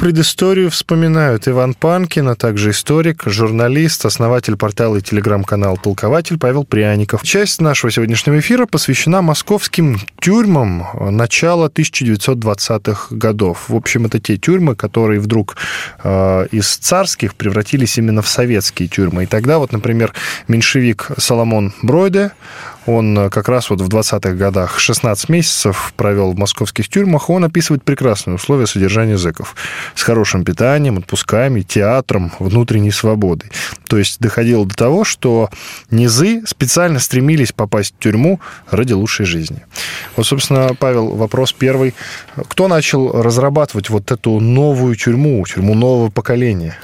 предысторию 0.00 0.70
вспоминают 0.70 1.46
Иван 1.46 1.74
Панкин, 1.74 2.28
а 2.28 2.34
также 2.34 2.70
историк, 2.70 3.24
журналист, 3.26 4.06
основатель 4.06 4.56
портала 4.56 4.96
и 4.96 5.02
телеграм-канал 5.02 5.76
«Толкователь» 5.76 6.38
Павел 6.38 6.64
Пряников. 6.64 7.22
Часть 7.22 7.60
нашего 7.60 7.92
сегодняшнего 7.92 8.38
эфира 8.38 8.64
посвящена 8.64 9.20
московским 9.20 10.00
тюрьмам 10.18 10.86
начала 11.14 11.68
1920-х 11.68 13.14
годов. 13.14 13.68
В 13.68 13.76
общем, 13.76 14.06
это 14.06 14.18
те 14.18 14.38
тюрьмы, 14.38 14.74
которые 14.74 15.20
вдруг 15.20 15.58
э, 16.02 16.46
из 16.50 16.78
царских 16.78 17.34
превратились 17.34 17.98
именно 17.98 18.22
в 18.22 18.28
советские 18.28 18.88
тюрьмы. 18.88 19.24
И 19.24 19.26
тогда 19.26 19.58
вот, 19.58 19.70
например, 19.70 20.14
меньшевик 20.48 21.10
Соломон 21.18 21.74
Бройде, 21.82 22.30
он 22.86 23.18
э, 23.18 23.30
как 23.30 23.48
раз 23.48 23.70
вот 23.70 23.80
в 23.80 23.88
20-х 23.88 24.32
годах 24.32 24.78
16 24.78 25.28
месяцев 25.28 25.92
провел 25.96 26.32
в 26.32 26.38
московских 26.38 26.88
тюрьмах. 26.88 27.30
Он 27.30 27.44
описывает 27.44 27.84
прекрасные 27.84 28.34
условия 28.34 28.66
содержания 28.66 29.18
зэков. 29.18 29.54
С 29.94 30.02
хорошим 30.02 30.44
питанием, 30.44 30.98
отпусками, 30.98 31.60
театром, 31.62 32.32
внутренней 32.38 32.90
свободой. 32.90 33.50
То 33.88 33.98
есть 33.98 34.20
доходило 34.20 34.64
до 34.66 34.74
того, 34.74 35.04
что 35.04 35.50
низы 35.90 36.42
специально 36.46 36.98
стремились 36.98 37.52
попасть 37.52 37.94
в 37.96 38.02
тюрьму 38.02 38.40
ради 38.70 38.92
лучшей 38.92 39.26
жизни. 39.26 39.64
Вот, 40.16 40.26
собственно, 40.26 40.70
Павел, 40.78 41.08
вопрос 41.10 41.52
первый. 41.52 41.94
Кто 42.48 42.68
начал 42.68 43.22
разрабатывать 43.22 43.90
вот 43.90 44.10
эту 44.10 44.40
новую 44.40 44.96
тюрьму, 44.96 45.44
тюрьму 45.46 45.74
нового 45.74 46.10
поколения? 46.10 46.78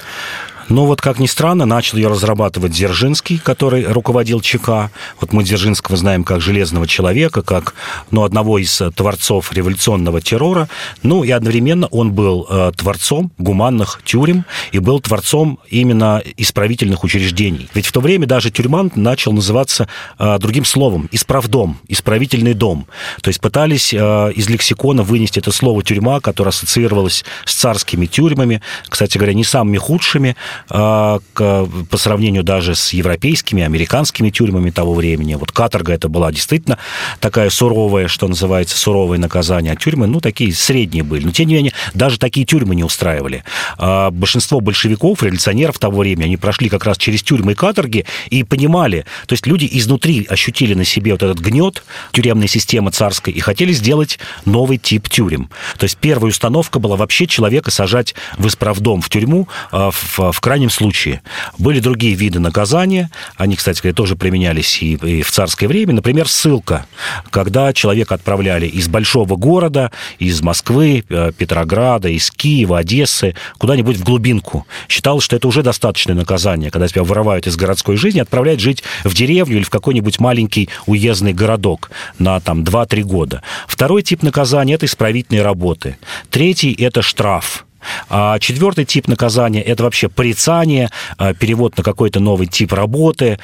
Но 0.69 0.85
вот, 0.85 1.01
как 1.01 1.19
ни 1.19 1.27
странно, 1.27 1.65
начал 1.65 1.97
ее 1.97 2.09
разрабатывать 2.09 2.73
Дзержинский, 2.73 3.37
который 3.37 3.85
руководил 3.85 4.41
ЧК. 4.41 4.91
Вот 5.21 5.33
мы 5.33 5.43
Дзержинского 5.43 5.97
знаем 5.97 6.23
как 6.23 6.41
железного 6.41 6.87
человека, 6.87 7.41
как 7.41 7.73
ну, 8.11 8.23
одного 8.23 8.59
из 8.59 8.81
э, 8.81 8.91
творцов 8.91 9.53
революционного 9.53 10.21
террора. 10.21 10.67
Ну 11.03 11.23
и 11.23 11.31
одновременно 11.31 11.87
он 11.87 12.11
был 12.11 12.45
э, 12.49 12.71
творцом 12.75 13.31
гуманных 13.37 14.01
тюрем 14.03 14.45
и 14.71 14.79
был 14.79 14.99
творцом 14.99 15.59
именно 15.69 16.21
исправительных 16.35 17.03
учреждений. 17.03 17.69
Ведь 17.73 17.85
в 17.85 17.91
то 17.91 18.01
время 18.01 18.27
даже 18.27 18.51
тюрьма 18.51 18.87
начал 18.95 19.31
называться 19.31 19.87
э, 20.19 20.37
другим 20.39 20.65
словом– 20.65 21.07
исправдом, 21.11 21.79
исправительный 21.87 22.53
дом. 22.53 22.87
То 23.21 23.29
есть 23.29 23.39
пытались 23.39 23.93
э, 23.93 23.97
из 24.35 24.49
лексикона 24.49 25.03
вынести 25.03 25.39
это 25.39 25.51
слово 25.51 25.83
«тюрьма», 25.83 26.19
которое 26.19 26.49
ассоциировалось 26.49 27.23
с 27.45 27.53
царскими 27.53 28.05
тюрьмами, 28.05 28.61
кстати 28.87 29.17
говоря, 29.17 29.33
не 29.33 29.43
самыми 29.43 29.77
худшими, 29.77 30.35
а, 30.69 31.19
по 31.33 31.97
сравнению 31.97 32.43
даже 32.43 32.75
с 32.75 32.93
европейскими, 32.93 33.63
американскими 33.63 34.29
тюрьмами 34.29 34.71
того 34.71 34.93
времени. 34.93 35.35
Вот 35.35 35.51
каторга 35.51 35.93
это 35.93 36.09
была 36.09 36.31
действительно 36.31 36.77
такая 37.19 37.49
суровая, 37.49 38.07
что 38.07 38.27
называется, 38.27 38.77
суровое 38.77 39.17
наказание, 39.17 39.73
а 39.73 39.75
тюрьмы, 39.75 40.07
ну, 40.07 40.19
такие 40.19 40.53
средние 40.53 41.03
были. 41.03 41.25
Но, 41.25 41.31
тем 41.31 41.47
не 41.47 41.55
менее, 41.55 41.73
даже 41.93 42.19
такие 42.19 42.45
тюрьмы 42.45 42.75
не 42.75 42.83
устраивали. 42.83 43.43
А 43.77 44.11
большинство 44.11 44.59
большевиков, 44.59 45.23
революционеров 45.23 45.79
того 45.79 45.99
времени, 45.99 46.25
они 46.25 46.37
прошли 46.37 46.69
как 46.69 46.85
раз 46.85 46.97
через 46.97 47.23
тюрьмы 47.23 47.53
и 47.53 47.55
каторги 47.55 48.05
и 48.29 48.43
понимали, 48.43 49.05
то 49.25 49.33
есть 49.33 49.47
люди 49.47 49.67
изнутри 49.71 50.25
ощутили 50.29 50.73
на 50.73 50.85
себе 50.85 51.11
вот 51.11 51.23
этот 51.23 51.39
гнет 51.39 51.83
тюремной 52.11 52.47
системы 52.47 52.91
царской 52.91 53.33
и 53.33 53.39
хотели 53.39 53.71
сделать 53.71 54.19
новый 54.45 54.77
тип 54.77 55.09
тюрем. 55.09 55.49
То 55.77 55.83
есть 55.83 55.97
первая 55.97 56.31
установка 56.31 56.79
была 56.79 56.95
вообще 56.95 57.27
человека 57.27 57.71
сажать 57.71 58.15
в 58.37 58.47
исправдом, 58.47 59.01
в 59.01 59.09
тюрьму, 59.09 59.47
а, 59.71 59.91
в, 59.91 60.31
в 60.31 60.41
крайнем 60.47 60.69
случае. 60.69 61.21
Были 61.57 61.81
другие 61.81 62.15
виды 62.15 62.39
наказания, 62.39 63.09
они, 63.35 63.57
кстати 63.57 63.81
говоря, 63.81 63.93
тоже 63.93 64.15
применялись 64.15 64.81
и, 64.81 64.93
и 64.93 65.21
в 65.21 65.29
царское 65.29 65.67
время. 65.67 65.91
Например, 65.91 66.25
ссылка, 66.25 66.85
когда 67.31 67.73
человека 67.73 68.15
отправляли 68.15 68.65
из 68.65 68.87
большого 68.87 69.35
города, 69.35 69.91
из 70.19 70.41
Москвы, 70.41 71.03
э, 71.09 71.33
Петрограда, 71.37 72.07
из 72.07 72.31
Киева, 72.31 72.77
Одессы, 72.77 73.35
куда-нибудь 73.57 73.97
в 73.97 74.05
глубинку. 74.05 74.65
Считалось, 74.87 75.25
что 75.25 75.35
это 75.35 75.49
уже 75.49 75.63
достаточное 75.63 76.15
наказание, 76.15 76.71
когда 76.71 76.87
тебя 76.87 77.03
вырывают 77.03 77.45
из 77.45 77.57
городской 77.57 77.97
жизни, 77.97 78.21
отправляют 78.21 78.61
жить 78.61 78.83
в 79.03 79.13
деревню 79.13 79.57
или 79.57 79.63
в 79.63 79.69
какой-нибудь 79.69 80.21
маленький 80.21 80.69
уездный 80.85 81.33
городок 81.33 81.91
на 82.19 82.39
там 82.39 82.63
2-3 82.63 83.01
года. 83.01 83.43
Второй 83.67 84.01
тип 84.01 84.23
наказания– 84.23 84.73
это 84.75 84.85
исправительные 84.85 85.41
работы. 85.41 85.97
Третий– 86.29 86.71
это 86.79 87.01
штраф 87.01 87.66
а 88.09 88.39
четвертый 88.39 88.85
тип 88.85 89.07
наказания– 89.07 89.61
это 89.63 89.83
вообще 89.83 90.09
порицание, 90.09 90.89
а, 91.17 91.33
перевод 91.33 91.77
на 91.77 91.83
какой-то 91.83 92.19
новый 92.19 92.47
тип 92.47 92.73
работы. 92.73 93.39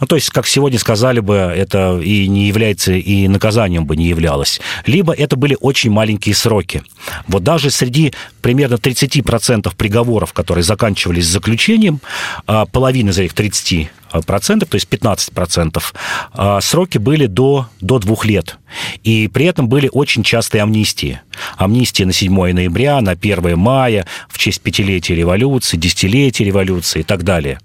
Ну, 0.00 0.06
то 0.06 0.16
есть, 0.16 0.30
как 0.30 0.46
сегодня 0.46 0.78
сказали 0.78 1.20
бы, 1.20 1.34
это 1.34 1.98
и 1.98 2.28
не 2.28 2.46
является, 2.46 2.92
и 2.92 3.28
наказанием 3.28 3.86
бы 3.86 3.96
не 3.96 4.06
являлось. 4.06 4.60
Либо 4.86 5.12
это 5.12 5.36
были 5.36 5.56
очень 5.60 5.90
маленькие 5.90 6.34
сроки. 6.34 6.82
Вот 7.28 7.42
даже 7.42 7.70
среди 7.70 8.12
примерно 8.42 8.74
30% 8.74 9.74
приговоров, 9.76 10.32
которые 10.32 10.64
заканчивались 10.64 11.26
заключением, 11.26 12.00
а, 12.46 12.66
половина 12.66 13.10
из 13.10 13.18
этих 13.18 13.34
30 13.34 13.90
процентов, 14.26 14.68
то 14.68 14.76
есть 14.76 14.88
15 14.88 15.32
процентов, 15.32 15.94
а, 16.32 16.60
сроки 16.60 16.98
были 16.98 17.26
до, 17.26 17.68
до 17.80 17.98
двух 17.98 18.24
лет. 18.24 18.58
И 19.02 19.28
при 19.28 19.46
этом 19.46 19.68
были 19.68 19.88
очень 19.92 20.22
частые 20.22 20.62
амнистии. 20.62 21.20
Амнистия 21.56 22.06
на 22.06 22.12
7 22.12 22.52
ноября, 22.52 23.00
на 23.00 23.12
1 23.12 23.58
мая, 23.58 24.06
в 24.28 24.38
честь 24.38 24.60
пятилетия 24.60 25.14
революции, 25.14 25.76
десятилетия 25.76 26.44
революции 26.44 27.00
и 27.00 27.02
так 27.02 27.22
далее. 27.22 27.58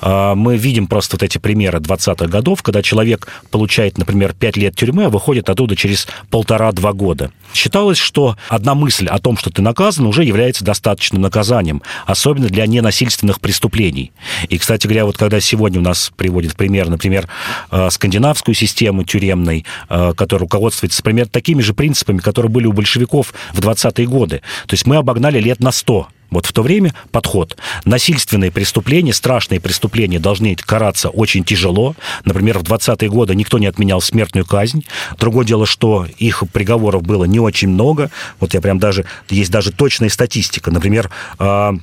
А, 0.00 0.34
мы 0.34 0.56
видим 0.56 0.86
просто 0.86 1.16
вот 1.16 1.22
эти 1.22 1.38
примеры 1.38 1.78
20-х 1.78 2.26
годов, 2.26 2.62
когда 2.62 2.82
человек 2.82 3.28
получает, 3.50 3.98
например, 3.98 4.34
5 4.34 4.56
лет 4.56 4.76
тюрьмы, 4.76 5.04
а 5.04 5.10
выходит 5.10 5.48
оттуда 5.48 5.76
через 5.76 6.06
полтора-два 6.30 6.92
года. 6.92 7.30
Считалось, 7.52 7.98
что 7.98 8.36
одна 8.48 8.74
мысль 8.74 9.06
о 9.06 9.18
том, 9.18 9.36
что 9.36 9.50
ты 9.50 9.60
наказан, 9.62 10.06
уже 10.06 10.24
является 10.24 10.64
достаточным 10.64 11.22
наказанием, 11.22 11.82
особенно 12.06 12.48
для 12.48 12.66
ненасильственных 12.66 13.40
преступлений. 13.40 14.12
И, 14.48 14.58
кстати 14.58 14.86
говоря, 14.86 15.04
вот 15.04 15.16
когда 15.16 15.40
сегодня 15.40 15.80
у 15.80 15.82
нас 15.82 16.12
приводит 16.16 16.56
пример, 16.56 16.88
например, 16.88 17.28
э, 17.70 17.90
скандинавскую 17.90 18.54
систему 18.54 19.04
тюремной, 19.04 19.64
э, 19.88 20.12
которая 20.16 20.40
руководствуется, 20.42 21.02
примерно 21.02 21.30
такими 21.30 21.60
же 21.60 21.74
принципами, 21.74 22.18
которые 22.18 22.50
были 22.50 22.66
у 22.66 22.72
большевиков 22.72 23.19
в 23.28 23.60
20-е 23.60 24.06
годы. 24.06 24.42
То 24.66 24.74
есть 24.74 24.86
мы 24.86 24.96
обогнали 24.96 25.40
лет 25.40 25.60
на 25.60 25.72
100 25.72 26.08
вот 26.30 26.46
в 26.46 26.52
то 26.52 26.62
время 26.62 26.94
подход. 27.10 27.56
Насильственные 27.84 28.50
преступления, 28.50 29.12
страшные 29.12 29.60
преступления 29.60 30.18
должны 30.18 30.54
караться 30.54 31.08
очень 31.08 31.44
тяжело. 31.44 31.96
Например, 32.24 32.58
в 32.58 32.62
20-е 32.62 33.08
годы 33.10 33.34
никто 33.34 33.58
не 33.58 33.66
отменял 33.66 34.00
смертную 34.00 34.46
казнь. 34.46 34.84
Другое 35.18 35.44
дело, 35.44 35.66
что 35.66 36.06
их 36.18 36.44
приговоров 36.52 37.02
было 37.02 37.24
не 37.24 37.40
очень 37.40 37.68
много. 37.68 38.10
Вот 38.38 38.54
я 38.54 38.60
прям 38.60 38.78
даже... 38.78 39.04
Есть 39.28 39.50
даже 39.50 39.72
точная 39.72 40.08
статистика. 40.08 40.70
Например, 40.70 41.10
а, 41.38 41.74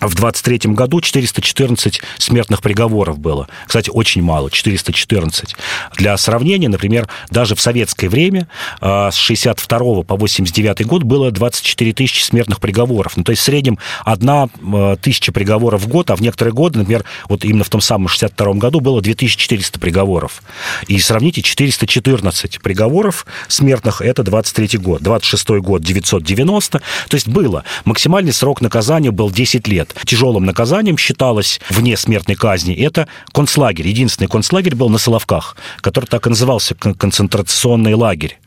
в 0.00 0.14
23 0.14 0.72
году 0.72 1.00
414 1.00 2.00
смертных 2.18 2.62
приговоров 2.62 3.18
было. 3.18 3.48
Кстати, 3.66 3.90
очень 3.90 4.22
мало, 4.22 4.50
414. 4.50 5.54
Для 5.96 6.16
сравнения, 6.16 6.68
например, 6.68 7.08
даже 7.30 7.54
в 7.54 7.60
советское 7.60 8.08
время 8.08 8.48
а, 8.80 9.10
с 9.10 9.16
62 9.16 10.02
по 10.02 10.16
89 10.16 10.86
год 10.86 11.02
было 11.02 11.30
24 11.30 11.92
тысячи 11.92 12.22
смертных 12.22 12.60
приговоров. 12.60 13.16
Ну, 13.16 13.24
то 13.24 13.32
есть 13.32 13.42
в 13.42 13.44
среднем 13.44 13.78
одна 14.04 14.48
а, 14.72 14.96
тысяча 14.96 15.32
приговоров 15.32 15.82
в 15.82 15.88
год, 15.88 16.10
а 16.10 16.16
в 16.16 16.20
некоторые 16.20 16.54
годы, 16.54 16.78
например, 16.78 17.04
вот 17.28 17.44
именно 17.44 17.64
в 17.64 17.70
том 17.70 17.80
самом 17.80 18.08
62 18.08 18.54
году 18.54 18.80
было 18.80 19.02
2400 19.02 19.78
приговоров. 19.78 20.42
И 20.88 20.98
сравните, 20.98 21.42
414 21.42 22.60
приговоров 22.60 23.26
смертных– 23.48 24.00
это 24.02 24.22
23 24.22 24.78
год. 24.78 25.02
26 25.02 25.48
год– 25.60 25.82
990. 25.82 26.78
То 27.08 27.14
есть 27.14 27.28
было. 27.28 27.64
Максимальный 27.84 28.32
срок 28.32 28.60
наказания 28.60 29.10
был 29.10 29.30
10 29.30 29.68
лет 29.68 29.89
лет. 29.90 30.06
Тяжелым 30.06 30.44
наказанием 30.44 30.96
считалось 30.98 31.60
вне 31.68 31.96
смертной 31.96 32.36
казни 32.36 32.74
это 32.74 33.08
концлагерь. 33.32 33.88
Единственный 33.88 34.28
концлагерь 34.28 34.74
был 34.74 34.88
на 34.88 34.98
Соловках, 34.98 35.56
который 35.80 36.06
так 36.06 36.26
и 36.26 36.30
назывался 36.30 36.74
концентрационный 36.74 37.94
лагерь. 37.94 38.38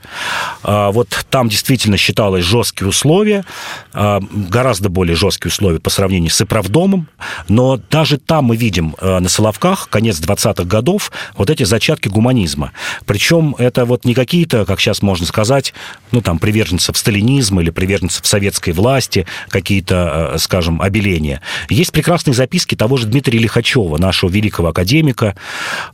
А, 0.63 0.91
вот 0.91 1.25
там 1.29 1.49
действительно 1.49 1.97
считалось 1.97 2.43
жесткие 2.45 2.87
условия, 2.87 3.45
а, 3.93 4.21
гораздо 4.31 4.89
более 4.89 5.15
жесткие 5.15 5.51
условия 5.51 5.79
по 5.79 5.89
сравнению 5.89 6.31
с 6.31 6.41
Иправдомом, 6.41 7.07
но 7.47 7.79
даже 7.89 8.17
там 8.17 8.45
мы 8.45 8.57
видим 8.57 8.95
а, 8.99 9.19
на 9.19 9.29
Соловках, 9.29 9.89
конец 9.89 10.19
20-х 10.19 10.63
годов, 10.63 11.11
вот 11.35 11.49
эти 11.49 11.63
зачатки 11.63 12.07
гуманизма. 12.07 12.71
Причем 13.05 13.55
это 13.57 13.85
вот 13.85 14.05
не 14.05 14.13
какие-то, 14.13 14.65
как 14.65 14.79
сейчас 14.79 15.01
можно 15.01 15.25
сказать, 15.25 15.73
ну 16.11 16.21
там 16.21 16.39
приверженцев 16.39 16.97
сталинизма 16.97 17.61
или 17.61 17.69
приверженцев 17.69 18.25
советской 18.25 18.71
власти, 18.71 19.25
какие-то, 19.49 20.35
скажем, 20.37 20.81
обеления 20.81 21.32
управления. 21.33 21.41
Есть 21.69 21.91
прекрасные 21.91 22.33
записки 22.33 22.75
того 22.75 22.97
же 22.97 23.07
Дмитрия 23.07 23.39
Лихачева, 23.39 23.97
нашего 23.97 24.29
великого 24.29 24.69
академика, 24.69 25.35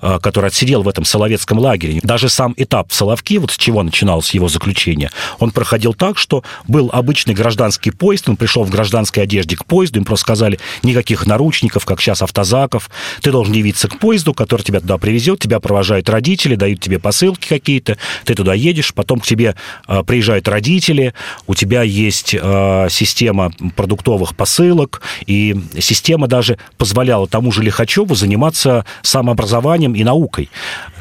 э, 0.01 0.19
который 0.21 0.47
отсидел 0.47 0.83
в 0.83 0.87
этом 0.87 1.05
Соловецком 1.05 1.59
лагере. 1.59 1.99
Даже 2.03 2.29
сам 2.29 2.53
этап 2.57 2.91
в 2.91 2.95
Соловке, 2.95 3.39
вот 3.39 3.51
с 3.51 3.57
чего 3.57 3.83
начиналось 3.83 4.31
его 4.31 4.47
заключение, 4.47 5.11
он 5.39 5.51
проходил 5.51 5.93
так, 5.93 6.17
что 6.17 6.43
был 6.67 6.89
обычный 6.91 7.33
гражданский 7.33 7.91
поезд, 7.91 8.29
он 8.29 8.37
пришел 8.37 8.63
в 8.63 8.69
гражданской 8.69 9.23
одежде 9.23 9.55
к 9.55 9.65
поезду, 9.65 9.99
им 9.99 10.05
просто 10.05 10.23
сказали, 10.23 10.59
никаких 10.83 11.25
наручников, 11.25 11.85
как 11.85 12.01
сейчас 12.01 12.21
автозаков, 12.21 12.89
ты 13.21 13.31
должен 13.31 13.53
явиться 13.53 13.87
к 13.87 13.99
поезду, 13.99 14.33
который 14.33 14.61
тебя 14.63 14.79
туда 14.79 14.97
привезет, 14.97 15.39
тебя 15.39 15.59
провожают 15.59 16.09
родители, 16.09 16.55
дают 16.55 16.79
тебе 16.79 16.99
посылки 16.99 17.47
какие-то, 17.47 17.97
ты 18.25 18.35
туда 18.35 18.53
едешь, 18.53 18.93
потом 18.93 19.19
к 19.19 19.25
тебе 19.25 19.55
э, 19.87 20.03
приезжают 20.03 20.47
родители, 20.47 21.13
у 21.47 21.55
тебя 21.55 21.83
есть 21.83 22.35
э, 22.39 22.87
система 22.89 23.51
продуктовых 23.75 24.35
посылок, 24.35 25.01
и 25.29 25.55
система 25.79 26.27
даже 26.27 26.57
позволяла 26.77 27.27
тому 27.27 27.51
же 27.51 27.61
Лихачеву 27.61 28.15
заниматься 28.15 28.83
самообразованием 29.03 29.93
и 29.93 30.03
наукой. 30.03 30.49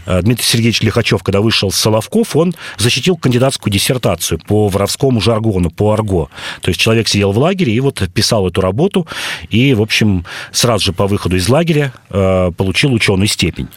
Э, 0.04 0.20
Дмитрий 0.20 0.44
Сергеевич 0.44 0.82
Лихачев, 0.82 1.22
когда 1.22 1.40
вышел 1.40 1.70
с 1.70 1.76
Соловков, 1.76 2.36
он 2.36 2.54
защитил 2.76 3.16
кандидатскую 3.16 3.72
диссертацию 3.72 4.38
по 4.46 4.68
воровскому 4.68 5.22
жаргону, 5.22 5.70
по 5.70 5.94
арго. 5.94 6.28
То 6.60 6.68
есть 6.68 6.78
человек 6.78 7.08
сидел 7.08 7.32
в 7.32 7.38
лагере 7.38 7.72
и 7.72 7.80
вот 7.80 8.02
писал 8.12 8.46
эту 8.46 8.60
работу, 8.60 9.06
и, 9.48 9.72
в 9.72 9.80
общем, 9.80 10.26
сразу 10.52 10.84
же 10.84 10.92
по 10.92 11.06
выходу 11.06 11.36
из 11.36 11.48
лагеря 11.48 11.94
э, 12.10 12.52
получил 12.54 12.92
ученую 12.92 13.28
степень. 13.28 13.68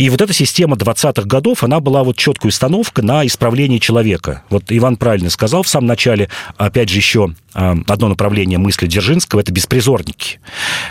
И 0.00 0.08
вот 0.08 0.22
эта 0.22 0.32
система 0.32 0.76
20-х 0.76 1.26
годов, 1.26 1.62
она 1.62 1.78
была 1.78 2.02
вот 2.04 2.16
четкая 2.16 2.48
установка 2.48 3.02
на 3.02 3.26
исправление 3.26 3.78
человека. 3.78 4.42
Вот 4.48 4.64
Иван 4.70 4.96
правильно 4.96 5.28
сказал 5.28 5.62
в 5.62 5.68
самом 5.68 5.88
начале, 5.88 6.30
опять 6.56 6.88
же, 6.88 6.96
еще 6.96 7.34
а, 7.52 7.76
одно 7.86 8.08
направление 8.08 8.58
мысли 8.58 8.86
Дзержинского– 8.86 9.40
это 9.40 9.52
беспризорники. 9.52 10.40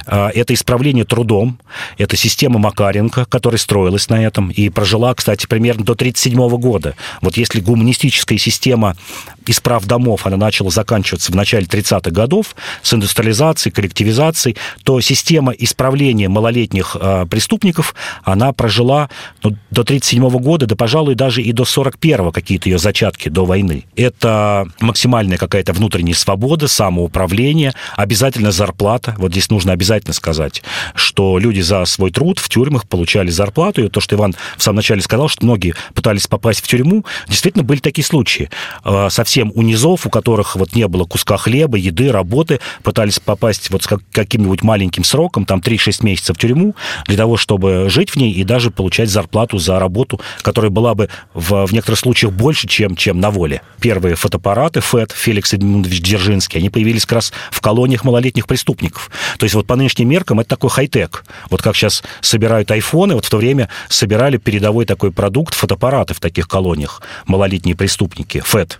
А, 0.06 0.30
это 0.30 0.54
исправление 0.54 1.06
трудом, 1.06 1.58
это 1.98 2.16
система 2.18 2.60
Макаренко, 2.60 3.26
которая 3.26 3.58
строилась 3.58 4.10
на 4.10 4.24
этом 4.24 4.52
и 4.52 4.70
прожила, 4.70 5.16
кстати, 5.16 5.48
примерно 5.48 5.84
до 5.84 5.94
1937 5.94 6.60
года. 6.60 6.96
Вот 7.22 7.36
если 7.36 7.62
гуманистическая 7.62 8.38
система 8.38 8.96
исправ 9.46 9.86
домов, 9.86 10.26
она 10.26 10.38
начала 10.38 10.70
заканчиваться 10.70 11.32
в 11.32 11.36
начале 11.36 11.66
30-х 11.66 12.12
годов 12.12 12.56
с 12.82 12.94
индустриализацией, 12.94 13.74
коллективизацией, 13.74 14.58
то 14.84 15.00
система 15.02 15.52
исправления 15.54 16.30
малолетних 16.30 16.96
э, 17.00 17.26
преступников, 17.30 17.96
она 18.24 18.52
прожила 18.54 19.10
ну, 19.44 19.56
до 19.72 19.84
37 19.84 20.30
года, 20.40 20.66
да, 20.66 20.76
пожалуй, 20.76 21.16
даже 21.16 21.42
и 21.42 21.52
до 21.52 21.64
41-го 21.64 22.32
какие-то 22.32 22.70
ее 22.70 22.78
зачатки 22.78 23.30
до 23.30 23.46
войны. 23.46 23.86
Это 23.96 24.68
максимальная 24.80 25.38
какая-то 25.38 25.74
внутренняя 25.74 26.16
свобода, 26.16 26.68
самоуправление, 26.68 27.74
обязательно 27.96 28.52
зарплата. 28.52 29.16
Вот 29.18 29.32
здесь 29.32 29.50
нужно 29.50 29.74
обязательно 29.74 30.14
сказать, 30.14 30.62
что 30.96 31.38
люди 31.38 31.62
за 31.62 31.86
свой 31.86 32.12
труд 32.12 32.40
в 32.40 32.50
тюрьмах 32.50 32.88
получали 32.88 33.30
зарплату, 33.30 33.86
и 33.86 33.90
то, 33.90 34.00
что 34.00 34.16
Иван 34.16 34.36
в 34.58 34.64
самом 34.64 34.78
начале 34.78 35.02
сказал, 35.02 35.28
что 35.28 35.46
многие 35.46 35.76
пытались 35.94 36.28
попасть 36.28 36.62
в 36.62 36.68
тюрьму, 36.68 37.06
действительно 37.28 37.64
были 37.64 37.80
такие 37.80 38.06
случаи. 38.06 38.50
Э, 38.84 39.08
совсем 39.10 39.39
совсем 39.40 39.54
у 39.56 39.62
низов, 39.62 40.06
у 40.06 40.10
которых 40.10 40.58
вот 40.58 40.76
не 40.76 40.88
было 40.88 41.06
куска 41.06 41.38
хлеба, 41.38 41.78
еды, 41.78 42.12
работы, 42.12 42.60
пытались 42.84 43.20
попасть 43.20 43.70
вот 43.70 43.84
с 43.84 43.88
каким-нибудь 44.12 44.64
маленьким 44.64 45.06
сроком, 45.06 45.46
там 45.46 45.60
3-6 45.60 46.04
месяцев 46.04 46.36
в 46.36 46.40
тюрьму, 46.40 46.76
для 47.06 47.16
того, 47.16 47.38
чтобы 47.38 47.90
жить 47.90 48.10
в 48.10 48.16
ней 48.18 48.34
и 48.34 48.44
даже 48.44 48.70
получать 48.70 49.10
зарплату 49.10 49.58
за 49.58 49.80
работу, 49.80 50.20
которая 50.42 50.72
была 50.72 50.94
бы 50.94 51.08
в, 51.34 51.66
в 51.66 51.72
некоторых 51.72 52.00
случаях 52.00 52.34
больше, 52.34 52.68
чем, 52.68 52.98
чем 52.98 53.22
на 53.22 53.32
воле. 53.32 53.62
Первые 53.80 54.16
фотоаппараты 54.16 54.82
ФЭД, 54.82 55.14
Феликс 55.14 55.54
Эдмундович 55.54 56.02
Дзержинский, 56.02 56.60
они 56.60 56.70
появились 56.70 57.06
как 57.06 57.14
раз 57.14 57.34
в 57.52 57.62
колониях 57.62 58.04
малолетних 58.04 58.46
преступников. 58.46 59.10
То 59.38 59.46
есть 59.46 59.56
вот 59.56 59.68
по 59.68 59.78
нынешним 59.78 60.10
меркам 60.10 60.42
это 60.42 60.50
такой 60.50 60.70
хай-тек. 60.70 61.24
Вот 61.50 61.62
как 61.62 61.78
сейчас 61.78 62.04
собирают 62.20 62.70
айфоны, 62.72 63.16
вот 63.16 63.24
в 63.24 63.30
то 63.30 63.38
время 63.38 63.70
собирали 63.88 64.36
передовой 64.36 64.86
такой 64.86 65.12
продукт, 65.14 65.54
фотоаппараты 65.54 66.14
в 66.14 66.20
таких 66.20 66.50
колониях, 66.50 67.02
малолетние 67.26 67.76
преступники, 67.76 68.42
ФЭД 68.42 68.80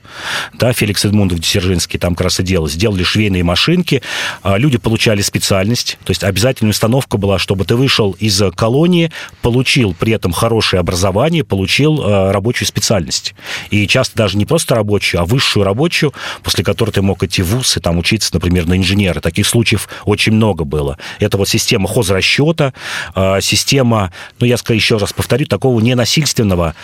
да, 0.54 0.74
Феликс 0.74 1.06
Эдмундов 1.06 1.40
Дзержинский 1.40 2.00
там 2.00 2.16
как 2.16 2.26
раз 2.26 2.40
и 2.40 2.44
делал, 2.44 2.68
сделали 2.68 3.04
швейные 3.04 3.44
машинки, 3.44 4.02
а, 4.44 4.58
люди 4.58 4.78
получали 4.78 5.22
специальность, 5.22 5.98
то 6.04 6.12
есть 6.12 6.24
обязательная 6.24 6.72
установка 6.72 7.18
была, 7.18 7.40
чтобы 7.40 7.66
ты 7.66 7.76
вышел 7.76 8.12
из 8.20 8.42
колонии, 8.56 9.12
получил 9.42 9.94
при 9.94 10.14
этом 10.14 10.32
хорошее 10.32 10.80
образование, 10.80 11.44
получил 11.44 12.02
а, 12.02 12.32
рабочую 12.32 12.68
специальность. 12.68 13.36
И 13.70 13.88
часто 13.88 14.18
даже 14.18 14.38
не 14.38 14.46
просто 14.46 14.76
рабочую, 14.76 15.22
а 15.22 15.26
высшую 15.26 15.64
рабочую, 15.64 16.14
после 16.44 16.64
которой 16.64 16.92
ты 16.92 17.02
мог 17.02 17.24
идти 17.24 17.42
в 17.42 17.48
ВУЗ 17.48 17.78
и 17.78 17.80
там 17.80 17.98
учиться, 17.98 18.32
например, 18.34 18.68
на 18.68 18.78
инженера. 18.78 19.20
Таких 19.20 19.48
случаев 19.48 19.90
очень 20.06 20.34
много 20.34 20.64
было. 20.64 20.98
Это 21.20 21.38
вот 21.38 21.50
система 21.50 21.88
хозрасчета, 21.88 22.74
а, 23.16 23.42
система, 23.42 24.12
ну, 24.40 24.46
я 24.46 24.58
еще 24.70 24.98
раз 24.98 25.14
повторю, 25.14 25.46
такого 25.46 25.80
ненасильственного 25.80 26.76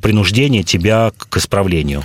принуждения 0.00 0.62
тебя 0.62 1.12
к 1.16 1.36
исправлению. 1.36 2.04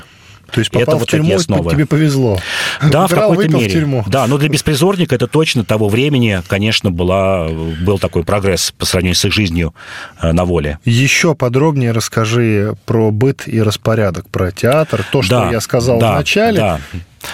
То 0.51 0.59
есть 0.59 0.71
попал 0.71 0.83
это 0.83 0.95
в 0.95 0.99
вот 0.99 1.09
тюрьму, 1.09 1.35
основы. 1.35 1.71
тебе 1.71 1.85
повезло. 1.85 2.39
Да, 2.81 3.07
в 3.07 3.13
какой-то 3.13 3.53
мере. 3.53 3.69
В 3.69 3.71
тюрьму. 3.71 4.03
Да, 4.07 4.27
но 4.27 4.37
для 4.37 4.49
беспризорника 4.49 5.15
это 5.15 5.27
точно 5.27 5.63
того 5.63 5.89
времени, 5.89 6.41
конечно, 6.47 6.91
была, 6.91 7.47
был 7.49 7.99
такой 7.99 8.23
прогресс 8.23 8.73
по 8.77 8.85
сравнению 8.85 9.15
с 9.15 9.25
их 9.25 9.33
жизнью 9.33 9.73
э, 10.21 10.31
на 10.31 10.45
воле. 10.45 10.79
Еще 10.85 11.35
подробнее 11.35 11.91
расскажи 11.91 12.75
про 12.85 13.11
быт 13.11 13.43
и 13.47 13.61
распорядок, 13.61 14.29
про 14.29 14.51
театр, 14.51 15.05
то, 15.11 15.21
что 15.21 15.41
да, 15.41 15.51
я 15.51 15.61
сказал 15.61 15.99
да, 15.99 16.13
в 16.13 16.15
начале. 16.15 16.57
Да. 16.57 16.79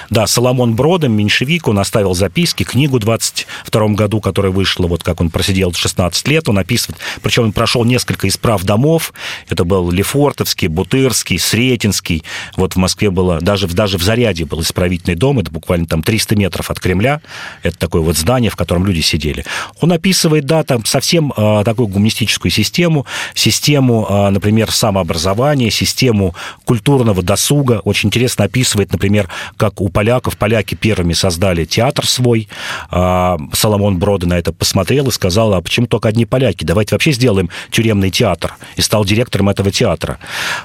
Да, 0.09 0.27
Соломон 0.27 0.75
Бродом, 0.75 1.13
меньшевик, 1.13 1.67
он 1.67 1.79
оставил 1.79 2.13
записки, 2.13 2.63
книгу 2.63 2.97
в 2.97 2.99
22 2.99 3.87
году, 3.89 4.21
которая 4.21 4.51
вышла, 4.51 4.87
вот 4.87 5.03
как 5.03 5.21
он 5.21 5.29
просидел 5.29 5.73
16 5.73 6.27
лет, 6.27 6.49
он 6.49 6.57
описывает, 6.57 6.99
причем 7.21 7.43
он 7.43 7.53
прошел 7.53 7.83
несколько 7.83 8.27
исправ 8.27 8.63
домов, 8.63 9.13
это 9.49 9.63
был 9.65 9.91
Лефортовский, 9.91 10.67
Бутырский, 10.67 11.39
Сретенский, 11.39 12.23
вот 12.55 12.73
в 12.73 12.77
Москве 12.77 13.09
было, 13.09 13.39
даже, 13.41 13.67
даже 13.67 13.97
в 13.97 14.03
Заряде 14.03 14.45
был 14.45 14.61
исправительный 14.61 15.15
дом, 15.15 15.39
это 15.39 15.51
буквально 15.51 15.85
там 15.85 16.01
300 16.01 16.35
метров 16.35 16.71
от 16.71 16.79
Кремля, 16.79 17.21
это 17.63 17.77
такое 17.77 18.01
вот 18.01 18.17
здание, 18.17 18.49
в 18.49 18.55
котором 18.55 18.85
люди 18.85 19.01
сидели. 19.01 19.45
Он 19.81 19.91
описывает, 19.91 20.45
да, 20.45 20.63
там 20.63 20.85
совсем 20.85 21.33
э, 21.35 21.63
такую 21.63 21.87
гуманистическую 21.87 22.51
систему, 22.51 23.05
систему, 23.33 24.05
э, 24.09 24.29
например, 24.29 24.71
самообразования, 24.71 25.69
систему 25.69 26.35
культурного 26.65 27.21
досуга, 27.21 27.81
очень 27.83 28.07
интересно 28.07 28.45
описывает, 28.45 28.91
например, 28.91 29.29
как 29.57 29.74
как 29.75 29.81
у 29.81 29.89
поляков. 29.89 30.37
Поляки 30.37 30.75
первыми 30.75 31.13
создали 31.13 31.65
театр 31.65 32.07
свой. 32.07 32.47
А, 32.89 33.37
Соломон 33.53 33.97
Брода 33.97 34.27
на 34.27 34.35
это 34.35 34.53
посмотрел 34.53 35.09
и 35.09 35.11
сказал, 35.11 35.53
а 35.53 35.61
почему 35.61 35.87
только 35.87 36.07
одни 36.09 36.25
поляки? 36.25 36.63
Давайте 36.63 36.95
вообще 36.95 37.11
сделаем 37.11 37.49
тюремный 37.71 38.09
театр. 38.09 38.55
И 38.77 38.81
стал 38.81 39.03
директором 39.05 39.49
этого 39.49 39.71
театра. 39.71 40.17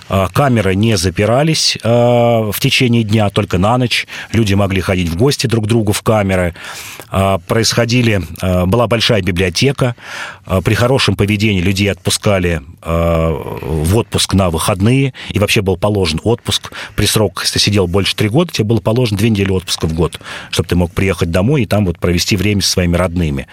А, 0.09 0.29
камеры 0.29 0.77
не 0.77 0.97
запирались 0.97 1.77
а, 1.83 2.51
в 2.53 2.61
течение 2.61 3.03
дня, 3.03 3.31
только 3.31 3.59
на 3.59 3.79
ночь. 3.79 4.07
Люди 4.33 4.55
могли 4.55 4.81
ходить 4.81 5.09
в 5.09 5.17
гости 5.17 5.47
друг 5.47 5.65
к 5.65 5.69
другу 5.69 5.93
в 5.93 6.03
камеры. 6.03 6.55
Происходили... 7.49 8.23
Была 8.71 8.87
большая 8.87 9.23
библиотека. 9.23 9.97
При 10.65 10.75
хорошем 10.75 11.17
поведении 11.17 11.61
людей 11.61 11.91
отпускали 11.91 12.63
в 12.83 13.97
отпуск 13.97 14.35
на 14.35 14.51
выходные. 14.51 15.13
И 15.31 15.39
вообще 15.39 15.63
был 15.63 15.77
положен 15.77 16.21
отпуск. 16.23 16.73
При 16.95 17.07
срок, 17.07 17.41
если 17.43 17.59
сидел 17.59 17.87
больше 17.87 18.15
три 18.15 18.29
года, 18.29 18.53
тебе 18.53 18.67
было 18.67 18.81
положено 18.81 19.00
положено 19.01 19.17
две 19.17 19.31
недели 19.31 19.51
отпуска 19.51 19.87
в 19.87 19.95
год, 19.95 20.21
чтобы 20.51 20.69
ты 20.69 20.77
мог 20.77 20.93
приехать 20.93 21.31
домой 21.31 21.63
и 21.63 21.67
там 21.67 21.87
вот 21.87 21.99
провести 21.99 22.37
время 22.37 22.61
со 22.61 22.73
своими 22.73 22.97
родными. 22.97 23.47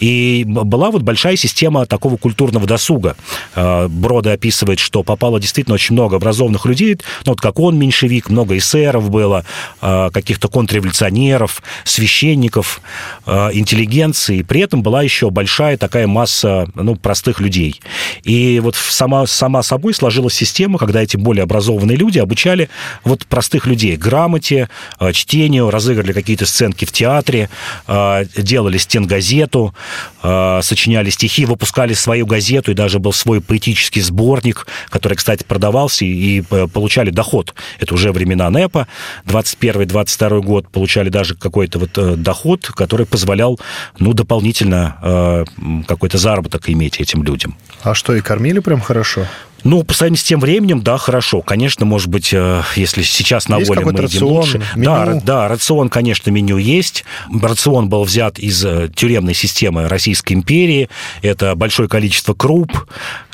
И 0.00 0.44
была 0.46 0.90
вот 0.90 1.02
большая 1.02 1.36
система 1.36 1.84
такого 1.84 2.16
культурного 2.16 2.66
досуга. 2.66 3.16
А, 3.54 3.86
Брода 3.88 4.32
описывает, 4.32 4.78
что 4.78 5.02
попало 5.02 5.38
действительно 5.40 5.74
очень 5.74 5.92
много 5.92 6.16
образованных 6.16 6.64
людей, 6.64 6.96
ну 7.26 7.32
вот 7.32 7.42
как 7.42 7.60
он, 7.60 7.78
меньшевик, 7.78 8.30
много 8.30 8.56
эсеров 8.56 9.10
было, 9.10 9.44
а, 9.82 10.08
каких-то 10.08 10.48
контрреволюционеров, 10.48 11.62
священников, 11.84 12.80
а, 13.26 13.50
интеллигенции. 13.52 14.40
При 14.40 14.62
этом 14.62 14.82
была 14.82 15.02
еще 15.02 15.28
большая 15.28 15.76
такая 15.76 16.06
масса 16.06 16.66
ну, 16.74 16.96
простых 16.96 17.40
людей. 17.40 17.82
И 18.22 18.58
вот 18.60 18.74
сама, 18.74 19.26
сама 19.26 19.62
собой 19.62 19.92
сложилась 19.92 20.32
система, 20.32 20.78
когда 20.78 21.02
эти 21.02 21.18
более 21.18 21.42
образованные 21.42 21.98
люди 21.98 22.18
обучали 22.18 22.70
вот 23.04 23.26
простых 23.26 23.66
людей 23.66 23.98
грамоте, 24.14 24.68
чтению, 25.12 25.70
разыграли 25.70 26.12
какие-то 26.12 26.46
сценки 26.46 26.84
в 26.84 26.92
театре, 26.92 27.48
э, 27.86 28.24
делали 28.36 28.78
стенгазету, 28.78 29.74
э, 30.22 30.60
сочиняли 30.62 31.10
стихи, 31.10 31.46
выпускали 31.46 31.94
свою 31.94 32.26
газету, 32.26 32.70
и 32.70 32.74
даже 32.74 32.98
был 32.98 33.12
свой 33.12 33.40
поэтический 33.40 34.00
сборник, 34.00 34.66
который, 34.88 35.14
кстати, 35.14 35.44
продавался, 35.44 36.04
и 36.04 36.42
получали 36.42 37.10
доход. 37.10 37.54
Это 37.80 37.94
уже 37.94 38.12
времена 38.12 38.50
НЭПа, 38.50 38.86
21-22 39.26 40.40
год, 40.40 40.68
получали 40.68 41.08
даже 41.08 41.34
какой-то 41.34 41.78
вот 41.78 42.22
доход, 42.22 42.66
который 42.66 43.06
позволял, 43.06 43.58
ну, 43.98 44.12
дополнительно 44.12 45.44
какой-то 45.86 46.18
заработок 46.18 46.68
иметь 46.68 47.00
этим 47.00 47.22
людям. 47.22 47.56
А 47.82 47.94
что, 47.94 48.14
и 48.14 48.20
кормили 48.20 48.60
прям 48.60 48.80
хорошо? 48.80 49.26
Ну, 49.64 49.82
по 49.82 49.94
сравнению 49.94 50.20
с 50.20 50.24
тем 50.24 50.40
временем, 50.40 50.82
да, 50.82 50.98
хорошо. 50.98 51.40
Конечно, 51.40 51.86
может 51.86 52.08
быть, 52.08 52.30
э, 52.32 52.62
если 52.76 53.02
сейчас 53.02 53.48
на 53.48 53.58
есть 53.58 53.68
воле 53.68 53.84
мы 53.84 53.92
рацион, 53.92 54.06
едим 54.06 54.26
лучше. 54.26 54.62
Меню? 54.76 54.84
Да, 54.84 55.20
да, 55.24 55.48
рацион, 55.48 55.88
конечно, 55.88 56.30
меню 56.30 56.58
есть. 56.58 57.04
Рацион 57.32 57.88
был 57.88 58.04
взят 58.04 58.38
из 58.38 58.64
э, 58.64 58.90
тюремной 58.94 59.34
системы 59.34 59.88
Российской 59.88 60.34
империи. 60.34 60.88
Это 61.22 61.54
большое 61.54 61.88
количество 61.88 62.34
круп, 62.34 62.86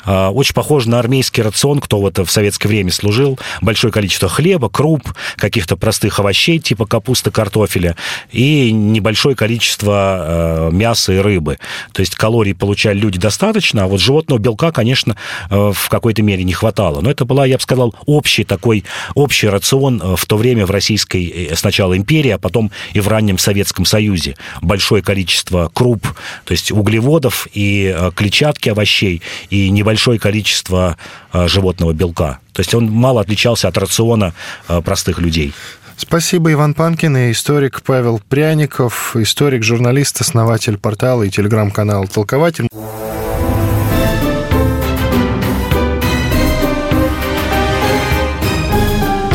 очень 0.05 0.53
похоже 0.53 0.89
на 0.89 0.99
армейский 0.99 1.41
рацион, 1.41 1.79
кто 1.79 1.99
вот 1.99 2.17
в 2.17 2.29
советское 2.29 2.67
время 2.67 2.91
служил. 2.91 3.39
Большое 3.61 3.93
количество 3.93 4.29
хлеба, 4.29 4.69
круп, 4.69 5.13
каких-то 5.37 5.77
простых 5.77 6.19
овощей, 6.19 6.59
типа 6.59 6.85
капусты, 6.85 7.31
картофеля, 7.31 7.95
и 8.31 8.71
небольшое 8.71 9.35
количество 9.35 10.69
э, 10.69 10.69
мяса 10.71 11.13
и 11.13 11.17
рыбы. 11.17 11.57
То 11.93 12.01
есть 12.01 12.15
калорий 12.15 12.55
получали 12.55 12.97
люди 12.97 13.19
достаточно, 13.19 13.83
а 13.83 13.87
вот 13.87 13.99
животного 13.99 14.39
белка, 14.39 14.71
конечно, 14.71 15.15
э, 15.49 15.71
в 15.73 15.89
какой-то 15.89 16.23
мере 16.23 16.43
не 16.43 16.53
хватало. 16.53 17.01
Но 17.01 17.11
это 17.11 17.25
была, 17.25 17.45
я 17.45 17.57
бы 17.57 17.61
сказал, 17.61 17.95
общий 18.05 18.43
такой, 18.43 18.83
общий 19.15 19.47
рацион 19.47 20.01
э, 20.03 20.15
в 20.15 20.25
то 20.25 20.37
время 20.37 20.65
в 20.65 20.71
Российской 20.71 21.51
сначала 21.55 21.95
империи, 21.95 22.31
а 22.31 22.37
потом 22.37 22.71
и 22.93 22.99
в 22.99 23.07
раннем 23.07 23.37
Советском 23.37 23.85
Союзе. 23.85 24.35
Большое 24.61 25.01
количество 25.03 25.69
круп, 25.73 26.07
то 26.45 26.51
есть 26.51 26.71
углеводов 26.71 27.47
и 27.53 27.95
клетчатки 28.15 28.69
овощей, 28.69 29.21
и 29.49 29.69
небольшое 29.69 29.90
большое 29.91 30.19
количество 30.19 30.95
а, 31.33 31.49
животного 31.49 31.91
белка. 31.91 32.39
То 32.53 32.61
есть 32.61 32.73
он 32.73 32.89
мало 32.89 33.19
отличался 33.19 33.67
от 33.67 33.77
рациона 33.77 34.33
а, 34.69 34.81
простых 34.81 35.19
людей. 35.19 35.53
Спасибо, 35.97 36.49
Иван 36.53 36.73
Панкин 36.73 37.17
и 37.17 37.31
историк 37.31 37.81
Павел 37.81 38.21
Пряников, 38.29 39.17
историк, 39.17 39.63
журналист, 39.63 40.21
основатель 40.21 40.77
портала 40.77 41.23
и 41.23 41.29
телеграм-канала 41.29 42.07
«Толкователь». 42.07 42.69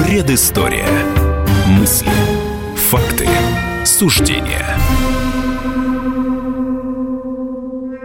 Предыстория. 0.07 0.89
Мысли, 1.67 2.09
факты, 2.91 3.29
суждения– 3.85 4.79